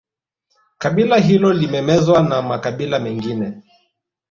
Kabila 0.77 1.17
hilo 1.17 1.53
limemezwa 1.53 2.23
na 2.23 2.41
makabila 2.41 2.99
mengine 2.99 3.63